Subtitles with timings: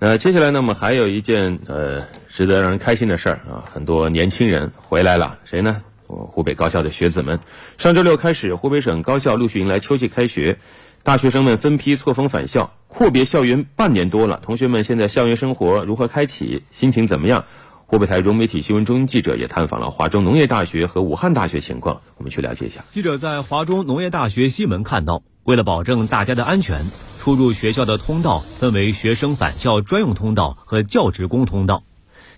[0.00, 5.82] 那接下来呢，我们还有一件呃值得让人开心的事儿啊，很多年轻人回来了，谁呢？
[6.06, 7.40] 我湖北高校的学子们，
[7.78, 10.58] 上周六开始，湖北省高校陆续迎来秋季开学，
[11.02, 17.44] 大学生们分批错峰返校，阔别校园半年多了，同学们现在校园生活如何开启，心情怎么样？
[17.86, 22.84] 湖北台融媒体新闻中心记者也探访了华中农业大学和武汉大学情况，我们去了解一下。
[22.88, 26.86] 记者在华中农业大学西门看到，为了保证大家的安全。
[27.28, 31.82] 出入学校的通道分为学生返校专用通道和教职工通道。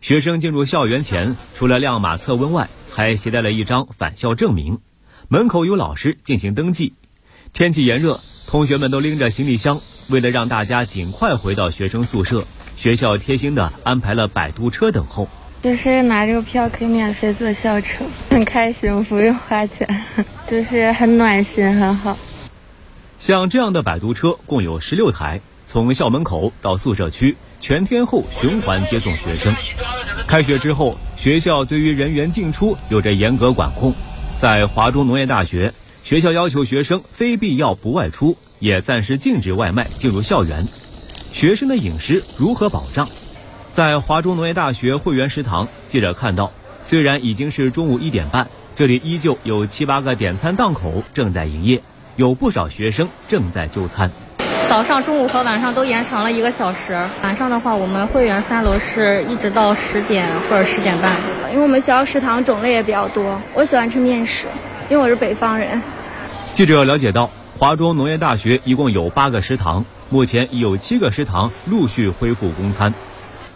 [0.00, 4.80] 学生进入校园前，除了亮码测温外，还携带了一张返校证明。
[5.28, 6.94] 门口有老师进行登记。
[7.52, 9.80] 天气炎热，同学们都拎着行李箱。
[10.10, 12.44] 为了让大家尽快回到学生宿舍，
[12.76, 15.28] 学校贴心的安排了摆渡车等候。
[15.62, 20.04] 就是拿这个票可以免费坐校车，很开心，不用花钱，
[20.50, 22.18] 就是很暖心，很好。
[23.20, 29.54] 像这样的摆渡车共有十六台，从校门口到宿舍区全天候循环接送学生。
[30.26, 33.94] 开学之后，学校对于人员进出有着严格管控。
[34.38, 40.66] 在华中农业大学，学校要求学生非必要不外出，也暂时禁止外卖进入校园。
[41.30, 43.06] 学生的饮食如何保障？
[43.70, 46.50] 在华中农业大学会员食堂，记者看到，
[46.82, 51.82] 虽然已经是中午一点半，这里依旧有七八个点餐档口正在营业。
[52.20, 54.10] 有不少学生正在就餐。
[54.68, 57.08] 早上、中午和晚上都延长了一个小时。
[57.22, 61.16] 晚上的话，我们会员三楼是一直到十点或者十点半。
[61.50, 64.44] 因为我们学校食堂种类也比较多，我喜欢吃面食，
[64.90, 65.80] 因为我是北方人。
[66.52, 72.92] 记者了解到，华中农业大学一共有八个食堂，目前已有七个食堂陆续恢复供餐。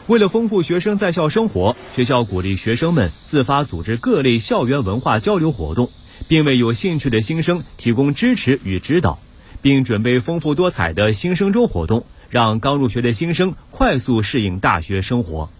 [0.07, 5.91] 为了丰富学生在校生活，学校鼓励学生们自发组织各类校园文化交流活动。
[6.28, 9.19] 并为有兴趣的新生提供支持与指导，
[9.62, 15.50] 并准备丰富多彩的新生周活动，让刚入学的新生快速适应大学生活。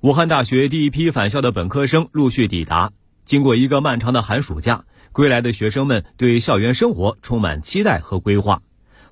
[0.00, 2.92] 武汉大学第一批返校的本科生陆续抵达，
[3.24, 8.62] 经过一个漫长的寒暑假，归来的学生们对校园生活充满期待和规划。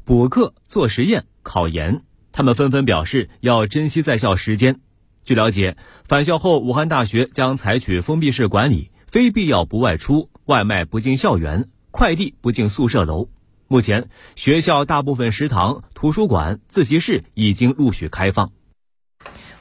[0.05, 2.01] 补课、做实验、考研，
[2.33, 4.81] 他们纷纷表示要珍惜在校时间。
[5.25, 10.31] 据了解，返校后，武汉大学将采取封闭式管理，非必要不外出。
[10.49, 13.29] 外卖不进校园，快递不进宿舍楼。
[13.67, 18.51] 目前，学校大部分食堂、图书馆、自习室已经陆续开放。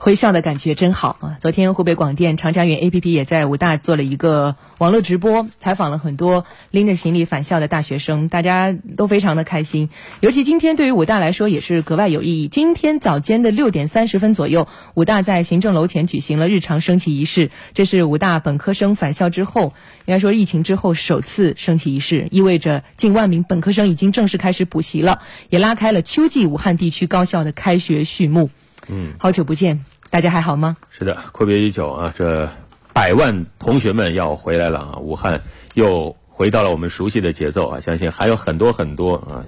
[0.07, 1.37] 回校的感觉真好啊！
[1.41, 9.89] 昨天湖北广电长江源 APP 也在武大做了一个网络直播，采访了很多拎着行李返校的大学生，大家都非常的开心。
[10.21, 12.47] 尤其今天对于武大来说也是格外有意义。
[12.47, 19.73] 今天早间的六点三十分左右，武大在行政楼前举行了日常升旗仪式，这是武大本科生返校之后，
[20.05, 25.19] 应该说疫情之后首次升旗仪式，意味着近万名本科生已经正式开始补习了，
[25.49, 28.49] 也拉开了秋季武汉地区高校的开学序幕。
[28.89, 30.77] 嗯，好久不见，大家还好吗？
[30.89, 32.49] 是的，阔别已久啊，这
[32.93, 34.97] 百万同学们要回来了啊！
[34.99, 35.41] 武汉
[35.75, 37.79] 又回到了我们熟悉的节奏啊！
[37.79, 39.45] 相信还有很多很多啊，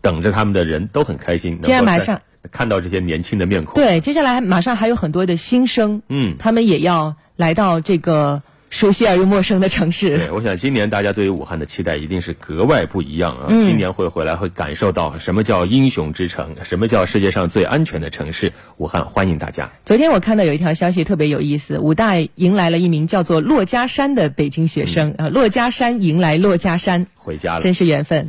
[0.00, 1.60] 等着他们的人都很开心。
[1.60, 2.20] 接下来马上
[2.50, 8.42] 看到这些年轻的面孔，对，接下来马上还有很多的新生，嗯，他们也要来到这个。
[8.74, 10.18] 熟悉而又陌生的城市。
[10.18, 13.46] 对，我想今年大家对于武汉的期待一定是格外不一样啊！
[13.48, 19.70] 今年会回来会感受到什么叫英雄之城，什么叫世界上最安全的城市——武汉，欢迎大家。
[19.84, 28.28] 昨天我看到有一条消息特别有意思，武大迎来了一名叫做骆家山的北京学生，啊，骆家山迎来骆家山，回家了，真是缘分。